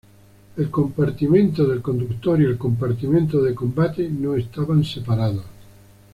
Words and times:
El 0.57 0.71
compartimiento 0.71 1.63
del 1.67 1.79
conductor 1.83 2.41
y 2.41 2.45
el 2.45 2.57
compartimiento 2.57 3.39
de 3.43 3.53
combate 3.53 4.09
no 4.09 4.33
estaban 4.33 4.83
separados. 4.83 5.45